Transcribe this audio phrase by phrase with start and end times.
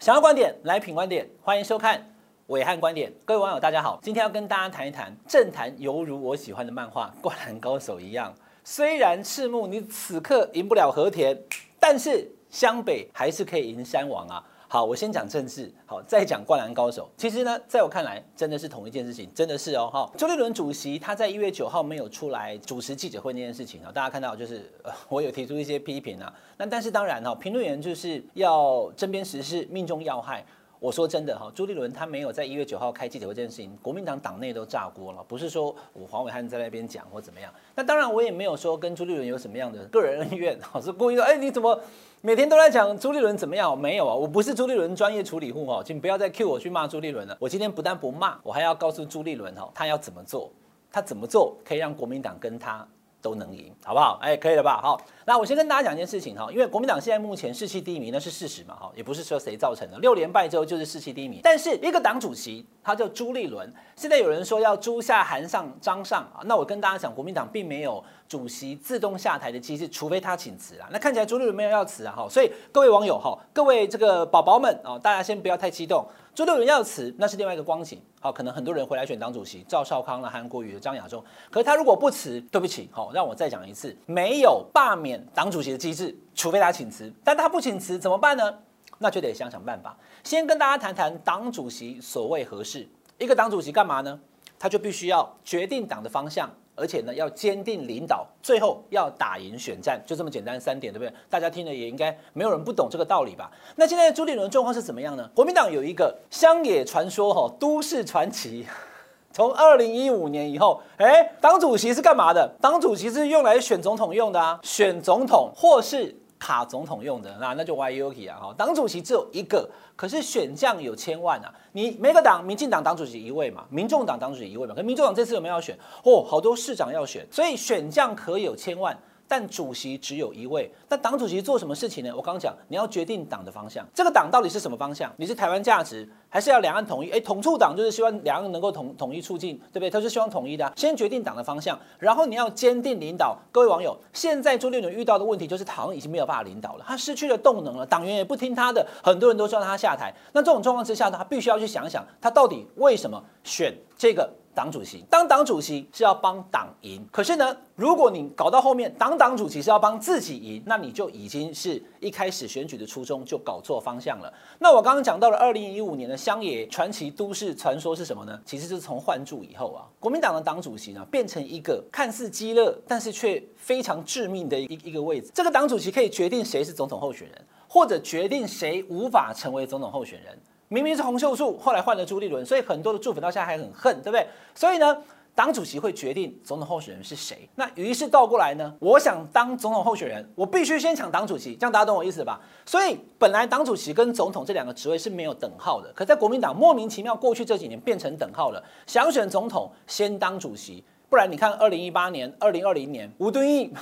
[0.00, 2.02] 想要观点来品观点，欢迎收看
[2.46, 3.12] 伟汉观点。
[3.26, 8.34] 各位网友大家好，今天要跟大家谈一谈政坛，犹如我喜欢的漫画《灌篮高手》一样，
[8.64, 11.38] 虽然赤木你此刻赢不了和田，
[11.78, 14.42] 但是湘北还是可以赢山王啊。
[14.72, 17.10] 好，我先讲政治，好，再讲灌篮高手。
[17.16, 19.90] 其实呢，在我看来，真的是同一件事情，真的是哦。
[19.92, 24.72] 哈，周立伦主席他在一月九号没有出来主持记者会那件事情啊，大家看到就是，
[25.08, 26.32] 我有提出一些批评啊。
[26.56, 30.46] 那但是当然哈，评论员就是要针砭时事，命中要害。
[30.80, 35.22] 我说真的哈，朱立伦他没有在一月九号开记者会这件事情，国民党党内都炸锅了。
[35.28, 37.52] 不是说我黄伟汉在那边讲或怎么样。
[37.76, 41.78] 那当然我也没有说跟朱立伦有什么样的个人恩怨， 我是故意说，哎，你怎么
[42.22, 43.78] 每天都在讲朱立伦怎么样？
[43.78, 47.36] 没有啊，我不是朱立伦专业处理户哈，请不要再 cue 我去骂朱立伦了。
[47.38, 50.50] 我今天不但不骂，我还要告诉朱立伦哈，他要怎么做，
[50.90, 52.88] 他怎么做可以让国民党跟他。
[53.22, 54.18] 都能赢，好不好？
[54.22, 54.80] 哎，可以了吧？
[54.82, 61.40] 好，那我先跟大家讲一件事情哈，因为国民党现在目前士气低迷，那是事实嘛，哈，也不是说谁造成的，六连败之后就是士气低迷。
[61.42, 70.88] 但是一个党主席，他叫朱立伦，现在有人说要朱下韩上张上啊，那我跟大家讲，国民党并没有主席自动下台的机制，除非他请辞啊。
[70.90, 76.06] 那看起来朱立伦没有要辞啊，哈，所以各位网友哈，各位这个宝宝们啊，大家先不要太激动。
[76.32, 78.00] 朱立伦要辞，那是另外一个光景。
[78.20, 81.22] 好，可能很多人回来选党主席，赵少康了、韩国瑜、张亚中。
[81.50, 87.12] 可是他如果不辞，对不起，好，让我再讲一次，没有罢免党主席的机制，除非他请辞。
[87.24, 88.58] 但他不请辞怎么办呢？
[88.98, 89.96] 那就得想想办法。
[90.22, 92.88] 先跟大家谈谈党主席所谓何事。
[93.18, 94.18] 一个党主席干嘛呢？
[94.58, 96.48] 他就必须要决定党的方向。
[96.80, 101.14] 而且呢，要坚定领导，最后要打赢选战，就这么简单三点，对不对？
[101.28, 103.50] 大家听了也应该没有人不懂这个道理吧？
[103.76, 105.28] 那现在朱立伦状况是怎么样呢？
[105.34, 108.66] 国民党有一个乡野传说，哈，都市传奇，
[109.30, 112.50] 从二零一五年以后，哎，党主席是干嘛的？
[112.60, 116.16] 党主席是用来选总统用的啊，选总统或是。
[116.40, 121.54] 卡总统用的，那那就 Yuki 啊哈，党主席只有一个，可是选将有千万啊。
[121.72, 125.78] 你每个党，民进党党主席一位嘛，民众党党主席一位嘛，可民众党这次有没有要选？
[126.02, 128.98] 哦，好多市长要选，所以选将可有千万。
[129.30, 132.10] 但主席只有一位，那党主席做什么事情呢？
[132.16, 135.08] 我刚刚讲，你要决定党的方向，这个党到底是什么方向？
[135.18, 137.10] 你是台湾价值，还是要两岸统一？
[137.10, 139.88] 哎，统促党就是希望两岸能够统统一促进，对不对？
[139.88, 140.72] 他是希望统一的。
[140.74, 143.38] 先决定党的方向，然后你要坚定领导。
[143.52, 150.12] 各位网友，现在朱立伦遇到的问题就是，党已经没有办法领导了，他失去了动能了，党员也不听他的，很多人都希望他下台。
[150.32, 154.28] 那这种状况之下，他必须要去想想，他到底为什么选这个？
[154.54, 164.32] 党主席当党主席是要帮党赢，可是呢，如果你搞到后面党党主席是要帮自己赢，那你就已经是一开始选举的初衷就搞错方向了。
[164.58, 168.38] 那我刚刚讲到了二零一五年的乡野传奇都市传说是什么呢？
[168.44, 175.30] 其实就是从换柱以后啊，国民党的党主席呢变成一个看似鸡肋，但是却非常致命的一一个位置。
[175.32, 180.38] 这个党主席可以决定谁是总统候选人，或者决定谁无法成为总统候选人。
[180.72, 184.24] 明明是洪秀柱，后来换了朱立伦，所以很多的柱粉到现在还很恨，对不对？
[184.54, 184.96] 所以呢，
[185.34, 187.48] 党主席会决定总统候选人是谁。
[187.56, 192.40] 那于是倒过来呢，我想当总统候选人，我必须先抢党主席，这样大家懂我意思吧？
[192.64, 198.62] 所以本来党主席跟总统这两个职位是没有等号的，可在国民党莫名其妙过去这几年变成等号了。
[198.86, 203.72] 想选总统先当主席，不然你看二零一八年、二零二零年吴敦义，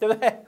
[0.00, 0.44] 对不对？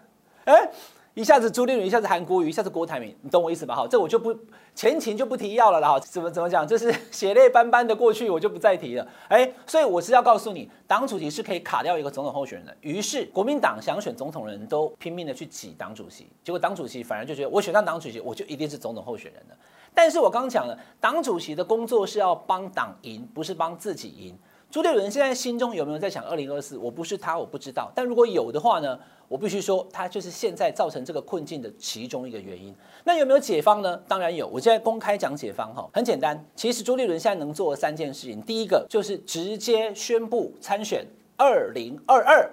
[0.46, 0.70] 哎。
[1.14, 3.74] 一下子朱立伦，一下子韩国瑜，一下子郭台铭，你懂我意思吧？
[3.74, 4.32] 好，这我就不
[4.76, 5.98] 前情就不提要了啦。
[5.98, 9.06] 怎么怎么讲，就是 血泪斑斑的过去，我就不再提了。
[9.28, 12.76] 哎，所以我是要告诉你，党主席是可以卡掉一个总统候选人的。
[12.80, 19.56] 于是国民党想选总统的人都拼命的去挤党主席，结果党主席反而就觉得，我选上党主席，我就一定是总统候选人了。
[19.92, 24.38] 但是我刚讲了，党主席的工作是要帮党赢，不是帮自己赢。
[24.70, 26.78] 朱立伦现在心中有没有在想二零二四？
[26.78, 27.90] 我不是他，我不知道。
[27.92, 32.72] 但如果有的话呢，我必须说，他就是现在造成这个困境的其中一个原因。
[33.02, 34.00] 那有没有解方呢？
[34.06, 34.46] 当然有。
[34.46, 36.40] 我现在公开讲解方哈，很简单。
[36.54, 41.04] 其实朱立伦现在能做的三件事情，第一个就是直接宣布参选
[41.36, 42.48] 二零二二。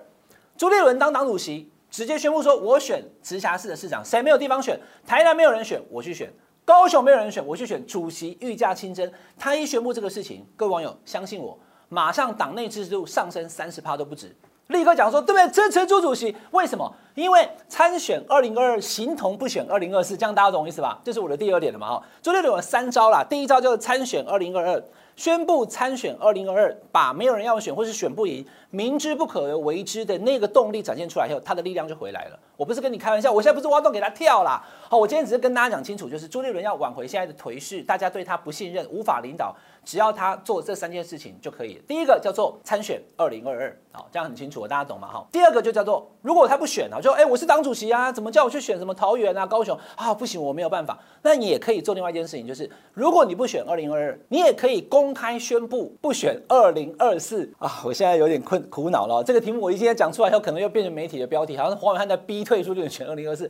[0.57, 4.79] 朱立伦当党主席，直接宣布说，我选直辖市的市长，谁没有地方选？
[5.05, 6.27] 台南没有人选，我去选；
[6.65, 7.85] 高雄没有人选，我去选。
[7.85, 11.55] 主席御驾亲征，他一宣布这个事情，各位网友相信我。
[11.89, 14.35] 马上党内支持度上升三十趴都不止，
[14.67, 15.49] 立刻讲说对不对？
[15.49, 16.93] 支持朱主席，为什么？
[17.15, 20.99] 因为参选二零二二形同不选二零二四，这样大家懂我意思吧？
[21.03, 22.03] 这是我的第二点了嘛哈。
[22.21, 24.83] 朱立伦有三招啦，第一招就是参选二零二二，
[25.15, 32.39] 宣布参选二零二二，把没有人要选或是选不赢，明知不可为之的那个动力展现出来以后，他的力量就回来了。
[32.55, 34.63] 我不是跟你开玩笑，我现在不是挖洞给他跳啦。
[34.89, 39.55] 好，我今天只是跟大家讲清楚，就是朱立伦要挽回现在的颓势，大家对他不信任，无法领导。
[39.87, 41.81] 只要他做这三件事情就可以。
[41.87, 45.07] 第一个叫做参选二零二二，好，这样很清楚，大家懂吗？
[45.07, 45.25] 哈。
[45.31, 50.13] 第二个就叫做，如果他不选啊，就哎，我是党主席啊，怎么叫我去选什么桃园啊、高雄啊？
[50.13, 50.99] 不行，我没有办法。
[51.21, 57.81] 那你也可以做另外一件事情，就是如果你不选二零二二，你也可以公开宣布不选二零二四啊。
[57.85, 63.49] 我现在有点困苦恼了，这个题目我一今天讲出来后，可能又变成媒体的标题，好像黄伟汉在逼退出就选二零二四。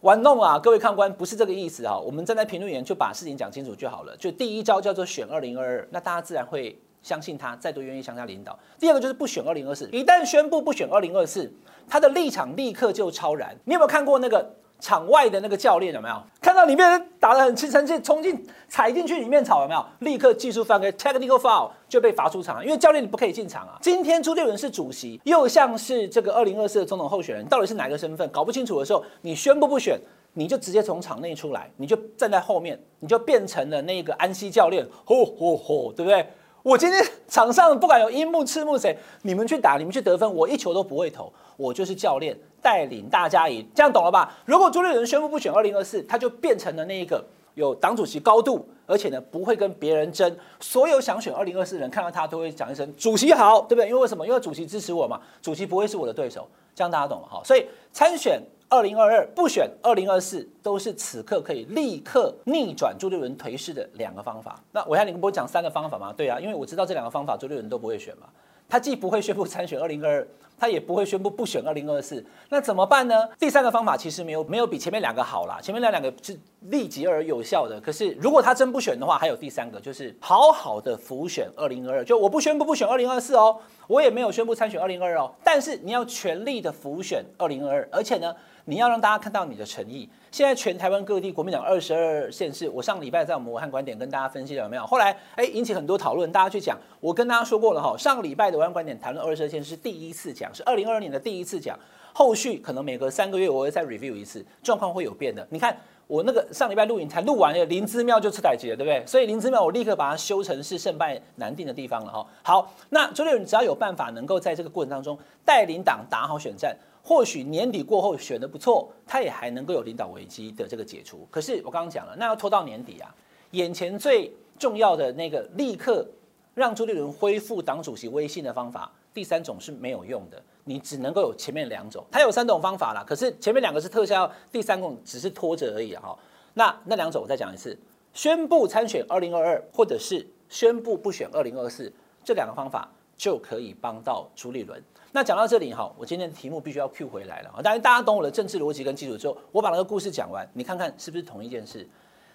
[0.00, 1.98] 玩弄啊，各位看官，不是这个意思啊。
[1.98, 4.16] 我们站在评论员就把事情讲清楚就好了。
[4.16, 8.58] 就第一招叫做选二零二二，那大家自然会相信他，再多愿意向他领导。
[8.78, 11.52] 第二个就是不选二零二四，一旦宣布不选二零二四，
[11.88, 13.56] 他的立场立刻就超然。
[13.64, 14.54] 你有没有看过那个？
[14.82, 16.22] 场外的那个教练有没有
[16.60, 19.82] 到里面打得很气沉气，冲进踩进去里面吵有没有？
[20.00, 23.78] 立刻技术犯规 technical foul 就被罚出场，因为教练你不可以进场啊。
[23.80, 28.28] 今天朱立伦是主席，又像是这个二零二四的总统候选人，到底是哪个身份？
[28.28, 29.98] 搞不清楚的时候，你宣布不选，
[30.34, 36.26] 你就直接从场内出来，你就站在后面，你就变成了那个安西教练，吼吼吼，对不对？
[36.62, 42.36] 我今天场上不管有樱木、赤木谁，你们去打，你们去得分，我一球都不会投，我就是教练。
[42.62, 44.36] 带领大家赢，这样懂了吧？
[44.44, 47.24] 如果朱立伦宣布不选二零二四，他就变成了那一个
[47.54, 50.36] 有党主席高度，而且呢不会跟别人争。
[50.58, 53.88] 所有想选二零二四的人看到他都会讲一声“主席好”，对不对？
[53.88, 54.26] 因为为什么？
[54.26, 56.46] 因为主席支持我嘛，主席不会是我的对手。
[56.74, 57.40] 这样大家懂了哈。
[57.44, 64.62] 所以参选二零二二，不选二零二四，都是此刻可以立刻逆转朱立伦颓势的两个方法。
[64.72, 66.12] 那我要你跟我讲三个方法吗？
[66.16, 68.26] 对啊，因为我知道这两个方法朱立伦都不会选嘛。
[68.70, 73.28] 他既不会宣布参选二零二二，他也不会宣布不选二零二四，那怎么办呢？
[73.38, 76.38] 第三个方法其实没有没有比前面两个好啦，前面那两个是
[76.68, 77.80] 立即而有效的。
[77.80, 82.04] 可是如果他真不选的话，还有第三个，就是好好的浮选二零二二。
[82.04, 83.58] 就我不宣布不选二零二四哦，
[83.88, 88.32] 我也没有宣布参选二零二二哦，但是你要全力的浮选二零二二，而且呢，
[88.70, 90.08] 你要让大家看到你的诚意。
[90.30, 94.86] 现在全台湾各地国民党二十二县市，我上礼拜在我们武汉观点跟大家分析了有没有？
[94.86, 96.78] 后来哎引起很多讨论，大家去讲。
[97.00, 101.76] 我跟大家说过了哈，上个礼拜的武汉观点谈论二十二县市第一次讲，是二零二二年的第一次讲。
[102.12, 105.44] 后续可能每隔三个月我会再 review 一次，状况会有变的。
[105.50, 105.76] 你看
[106.10, 109.06] 我那个上礼拜录影才录完了，林姿妙就出代志了，对不对？
[109.06, 112.26] 所以林姿妙我立刻把它修成是胜败难定的地方了哈。
[112.42, 116.76] 好，那朱立伦只要有办法能够在这个过程当中带领党打好选战。
[117.02, 121.26] 或许年底过后选得不错，他也还能够有领导危机的这个解除。
[121.30, 123.14] 可是我刚刚讲了，那要拖到年底啊。
[123.52, 126.06] 眼前最重要的那个立刻
[126.54, 130.42] 让朱立伦恢复党主席威信的方法，第三种是没有用的。
[130.64, 133.04] 你只能够有前面两种，它有三种方法啦。
[133.06, 136.16] 可是前面两个是特效，第三种只是拖着而已哈。
[136.54, 137.78] 那那两种我再讲一次：
[138.12, 141.92] 宣布参选二零二二，或者是宣布不选二零二四，
[142.24, 144.82] 这两个方法就可以帮到朱立伦。
[145.12, 147.60] 那讲到这里哈，我今天的题目必须要 Q 回来了啊！
[147.60, 151.84] 当然大家懂我的政治逻辑跟基础之后，我把那个故事讲完，你看看是不是同一件事？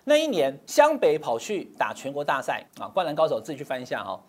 [0.04, 4.22] 那一年湘北跑去打全国大赛啊，灌篮高手自己去翻一下哈，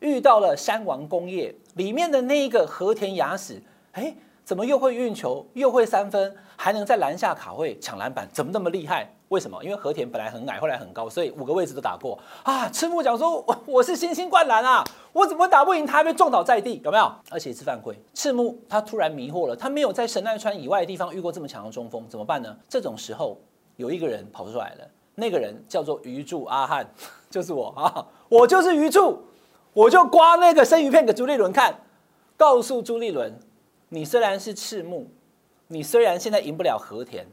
[0.00, 3.62] 遇到了山王工业里面的那一个和田雅史，
[3.92, 4.14] 哎，
[4.44, 9.14] 怎么又会运球，又会三分，还能在篮下卡位抢篮板，怎么那么厉害？
[9.28, 9.62] 为什么？
[9.62, 12.68] 因为和田本来很矮，后来很高，所以五个位置都打过啊。
[12.68, 14.82] 赤木讲说：“我我是新兴灌篮啊，
[15.12, 16.02] 我怎么打不赢他？
[16.02, 17.12] 被撞倒在地，有没有？
[17.30, 17.96] 而且一次犯规。
[18.12, 22.56] 赤木他突然迷惑了，他没有在神奈川以外的地方遇过这么强的中锋，怎么办呢？
[22.68, 23.38] 这种时候
[23.76, 26.84] 有一个人跑出来了，那个人叫做鱼住阿汉，
[27.30, 29.22] 就是我啊，我就是鱼住，
[29.72, 31.80] 我就刮那个生鱼片给朱立伦看，
[32.36, 33.38] 告诉朱立伦，
[33.88, 35.08] 你虽然是赤木，
[35.68, 37.26] 你虽然现在赢不了和田。”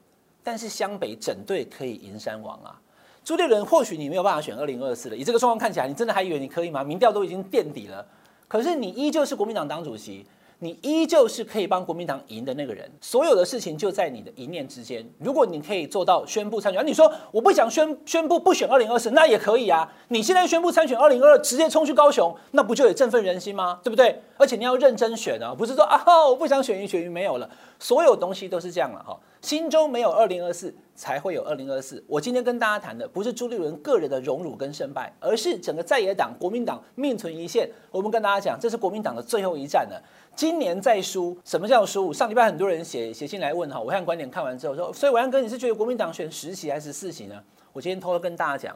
[0.43, 2.79] 但是湘北整队可以赢山王啊！
[3.21, 6.85] 朱立伦或许你没有办法选二零二四了，以这个状况看起来，你真的还以为你可以吗？
[6.85, 8.07] 民调都已经垫底了，
[8.47, 10.25] 可是你依旧是国民党党主席。
[10.59, 15.07] 你依旧是可以帮国民党赢的那个人，所有的事情就在你的一念之间。
[15.19, 19.87] 如果你可以做到宣布参选，你说我不想宣宣布不选二零二四，那也可以啊。
[20.07, 23.79] 你现在宣布参选二零二二，直接冲去高雄，那不就也振奋人心吗？
[23.83, 24.19] 对不对？
[24.37, 27.47] 而且你要认真选啊，不是说啊我不想选一选一没有了。
[27.79, 29.15] 所有东西都是这样了哈，
[29.47, 32.03] 心中没有二零二四，才会有二零二四。
[32.05, 37.71] 我今天跟大家谈的不是朱立伦个人的荣辱跟胜败，而是整个在野党国民党命存一线。
[37.89, 40.03] 我们跟大家讲，这是国民党的最后一战了。
[40.35, 42.11] 今年再输，什么叫输？
[42.11, 47.41] 上礼拜很多人写写信来问哈，暐瀚观点看完之后说，所以暐瀚哥你是觉得国民党选十席还是十四席呢？
[47.71, 48.75] 我今天偷偷跟大家讲，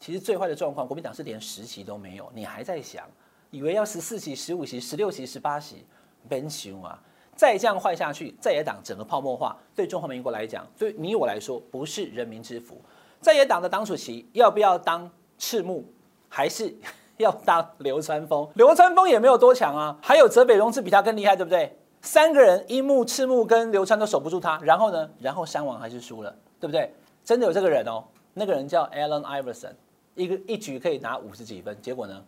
[0.00, 3.04] 其实最坏的状况，国民党是连十席都没有，你还在想，
[3.50, 5.84] 以为要十四席、十五席、十六席、十八席，
[6.26, 7.02] 别想啊！
[7.36, 12.80] 再这样坏下去，在野党整个泡沫化，对中华民国来讲，对你我来说，不是人民之福。
[13.20, 15.84] 在野党的党主席要不要当赤木，
[16.28, 16.74] 还是？
[17.18, 21.74] 要当流川枫，流川枫也没有多强啊，还有泽北荣治比他更厉害，对不对？
[22.02, 26.92] 三个人，樱木、赤木跟流川都守不住他，然后呢，然后山王还是输了，对不对？
[27.24, 29.72] 真的有这个人哦，那个人叫 Allen Iverson，
[30.14, 32.22] 一个一局可以拿五十几分，结果呢？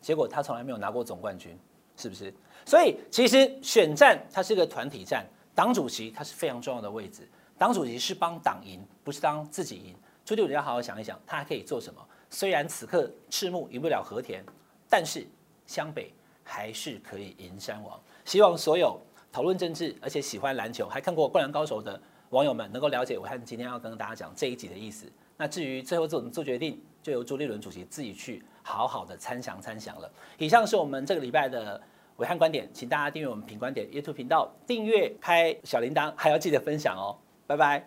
[0.00, 1.56] 结果他从来没有拿过总冠军，
[1.96, 2.32] 是不是？
[2.64, 9.94] 所以其实选战它是一个团体战，党主席他是非常重要的位置，党主席是帮党赢，不是当自己赢。
[10.24, 12.00] 朱立伦要好好想一想，他还可以做什么？
[12.30, 14.44] 虽然此刻赤木赢不了和田，
[14.88, 15.26] 但是
[15.66, 16.12] 湘北
[16.44, 18.00] 还是可以赢山王。
[18.24, 19.00] 希望所有
[19.32, 25.10] 讨论政治而且喜欢篮球还看过《灌篮高手》的网友们能够了解我和今天要跟大家讲这一集的意思。
[25.36, 30.10] 那至于最后怎么做决定，就由朱立伦主席自己去好好的参详参详了。
[30.38, 31.80] 以上是我们这个礼拜的
[32.16, 37.16] 伟汉观点，请大家订阅我们品观点 YouTube 频道，订阅开小铃铛，还要记得分享哦。
[37.46, 37.86] 拜拜。